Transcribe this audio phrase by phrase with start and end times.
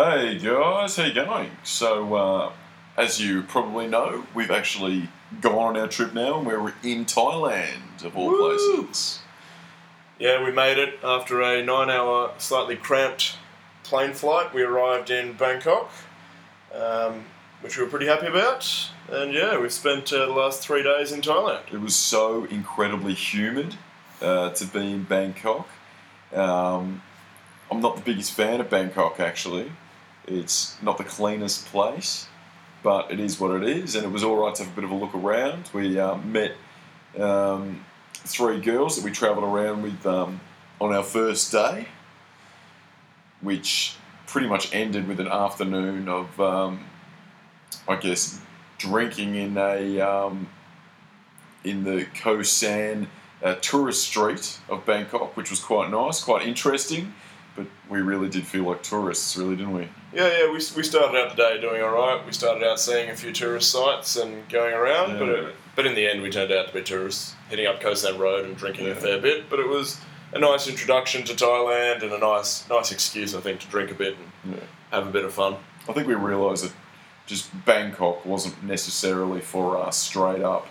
[0.00, 1.50] Hey guys, how you going?
[1.64, 2.52] So, uh,
[2.96, 5.08] as you probably know, we've actually
[5.40, 8.38] gone on our trip now and we're in Thailand, of all Woo!
[8.38, 9.18] places.
[10.16, 13.38] Yeah, we made it after a nine hour, slightly cramped
[13.82, 14.54] plane flight.
[14.54, 15.90] We arrived in Bangkok,
[16.72, 17.24] um,
[17.60, 18.90] which we were pretty happy about.
[19.10, 21.72] And yeah, we've spent uh, the last three days in Thailand.
[21.72, 23.74] It was so incredibly humid
[24.22, 25.68] uh, to be in Bangkok.
[26.32, 27.02] Um,
[27.68, 29.72] I'm not the biggest fan of Bangkok, actually.
[30.30, 32.28] It's not the cleanest place,
[32.82, 34.84] but it is what it is, and it was all right to have a bit
[34.84, 35.70] of a look around.
[35.72, 36.52] We uh, met
[37.18, 40.40] um, three girls that we travelled around with um,
[40.80, 41.88] on our first day,
[43.40, 43.96] which
[44.26, 46.84] pretty much ended with an afternoon of, um,
[47.88, 48.40] I guess,
[48.76, 50.48] drinking in a um,
[51.64, 53.08] in the Khao San
[53.42, 57.14] uh, tourist street of Bangkok, which was quite nice, quite interesting.
[57.58, 59.88] But we really did feel like tourists, really, didn't we?
[60.14, 62.24] Yeah, yeah, we, we started out the day doing all right.
[62.24, 65.96] We started out seeing a few tourist sites and going around, but it, but in
[65.96, 68.86] the end, we turned out to be tourists, hitting up Khao San Road and drinking
[68.86, 68.92] Yeah.
[68.92, 69.50] a fair bit.
[69.50, 70.00] But it was
[70.32, 73.94] a nice introduction to Thailand and a nice nice excuse, I think, to drink a
[73.94, 74.60] bit and Yeah.
[74.92, 75.56] have a bit of fun.
[75.88, 76.72] I think we realised that
[77.26, 80.68] just Bangkok wasn't necessarily for us straight up.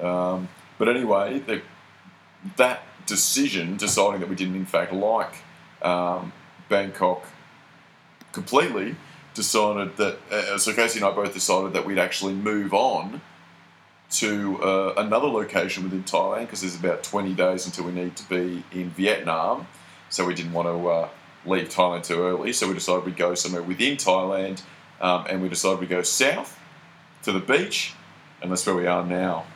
[0.00, 1.60] Um, but anyway, the,
[2.56, 5.34] that decision, deciding that we didn't in fact like
[5.84, 6.32] um,
[6.68, 7.24] Bangkok
[8.32, 8.96] completely,
[9.34, 13.20] decided that, uh, so Casey and I both decided that we'd actually move on
[14.12, 18.28] to uh, another location within Thailand because there's about 20 days until we need to
[18.28, 19.66] be in Vietnam.
[20.10, 21.08] So we didn't want to uh,
[21.46, 22.52] leave Thailand too early.
[22.52, 24.62] So we decided we'd go somewhere within Thailand
[25.00, 26.58] um, and we decided we'd go south
[27.22, 27.94] to the beach.
[28.42, 29.46] And that's where we are now.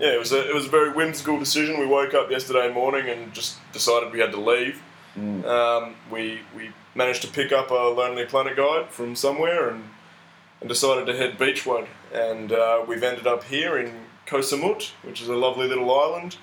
[0.00, 1.78] Yeah, it was a it was a very whimsical decision.
[1.78, 4.82] We woke up yesterday morning and just decided we had to leave.
[5.16, 5.44] Mm.
[5.44, 9.84] Um, we we managed to pick up a Lonely Planet guide from somewhere and
[10.60, 11.86] and decided to head beachward.
[12.12, 13.92] And uh, we've ended up here in
[14.26, 16.36] Koh Samet, which is a lovely little island.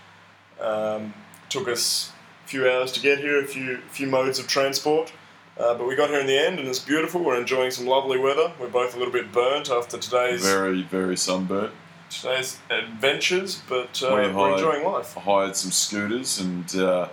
[0.59, 1.13] Um,
[1.49, 2.11] took us
[2.45, 5.11] a few hours to get here, a few few modes of transport.
[5.59, 7.21] Uh, but we got here in the end, and it's beautiful.
[7.23, 8.53] We're enjoying some lovely weather.
[8.59, 11.73] We're both a little bit burnt after today's Very, very sunburnt.
[12.09, 15.17] today's adventures, but uh, We we're enjoying life.
[15.17, 17.09] I hired some scooters and uh,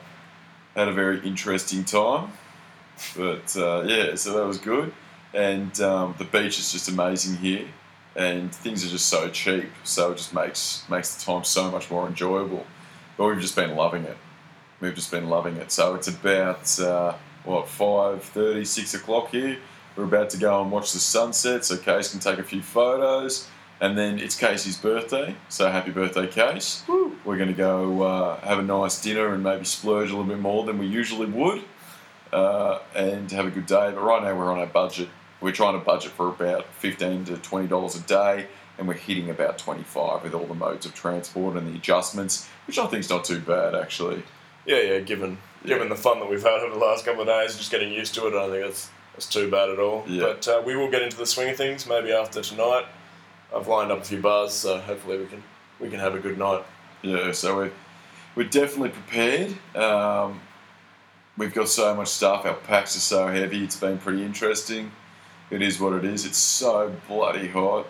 [0.75, 2.33] had a very interesting time.
[3.17, 4.93] But uh, yeah, so that was good.
[5.35, 7.67] And um, the beach is just amazing here,
[8.17, 9.71] and things are just so cheap.
[9.85, 12.67] So it just makes makes the time so much more enjoyable.
[13.17, 14.17] But we've just been loving it.
[14.81, 15.71] We've just been loving it.
[15.71, 17.15] So it's about uh,
[17.45, 19.59] what five thirty, six o'clock here.
[19.97, 23.49] We're about to go and watch the sunset, so Case can take a few photos.
[23.81, 26.83] And then it's Casey's birthday, so happy birthday, Case.
[26.89, 27.17] Woo.
[27.25, 30.41] We're going to go uh, have a nice dinner and maybe splurge a little bit
[30.41, 31.63] more than we usually would
[32.33, 33.93] uh, and have a good day.
[33.95, 35.09] But right now we're on our budget.
[35.41, 38.47] We're trying to budget for about 15 to $20 a day
[38.79, 42.79] and we're hitting about 25 with all the modes of transport and the adjustments, which
[42.79, 44.23] I think is not too bad actually.
[44.67, 44.99] Yeah, yeah.
[45.01, 47.93] Given given the fun that we've had over the last couple of days, just getting
[47.93, 50.05] used to it, I don't think it's, that's too bad at all.
[50.07, 50.23] Yeah.
[50.23, 52.87] But uh, we will get into the swing of things maybe after tonight.
[53.55, 55.43] I've lined up a few bars, so hopefully we can
[55.81, 56.65] we can have a good night.
[57.03, 57.71] Yeah, so we're,
[58.35, 59.55] we're definitely prepared.
[59.77, 60.41] Um,
[61.37, 62.45] we've got so much stuff.
[62.45, 63.63] Our packs are so heavy.
[63.63, 64.91] It's been pretty interesting.
[65.51, 66.27] It is what it is.
[66.27, 67.87] It's so bloody hot.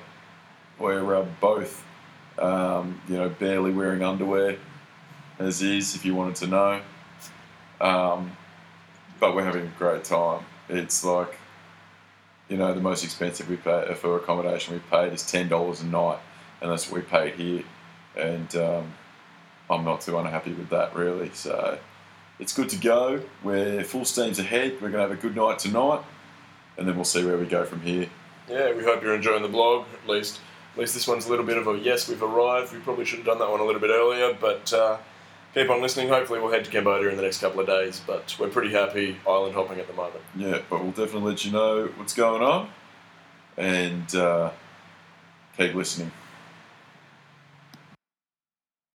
[0.79, 1.85] We're uh, both,
[2.39, 4.59] um, you know, barely wearing underwear,
[5.39, 6.81] as is, if you wanted to know.
[7.81, 8.37] Um,
[9.19, 10.45] but we're having a great time.
[10.69, 11.37] It's like,
[12.49, 15.87] you know, the most expensive we pay for accommodation we paid is ten dollars a
[15.87, 16.19] night,
[16.61, 17.63] and that's what we paid here.
[18.17, 18.93] And um,
[19.71, 21.31] I'm not too unhappy with that, really.
[21.35, 21.79] So
[22.39, 23.23] it's good to go.
[23.43, 24.75] We're full steams ahead.
[24.75, 26.03] We're going to have a good night tonight,
[26.77, 28.09] and then we'll see where we go from here.
[28.49, 29.87] Yeah, we hope you're enjoying the blog.
[30.03, 30.41] At least
[30.73, 32.73] at least this one's a little bit of a yes, we've arrived.
[32.73, 34.97] We probably should have done that one a little bit earlier, but uh,
[35.55, 36.09] keep on listening.
[36.09, 38.01] Hopefully we'll head to Cambodia in the next couple of days.
[38.07, 40.23] But we're pretty happy island hopping at the moment.
[40.37, 42.71] Yeah, but we'll definitely let you know what's going on,
[43.57, 44.51] and uh,
[45.57, 46.13] keep listening.